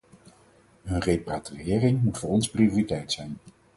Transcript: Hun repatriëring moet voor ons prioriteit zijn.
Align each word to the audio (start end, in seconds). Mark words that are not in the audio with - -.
Hun 0.83 0.99
repatriëring 1.01 2.01
moet 2.03 2.17
voor 2.17 2.29
ons 2.29 2.49
prioriteit 2.49 3.11
zijn. 3.11 3.37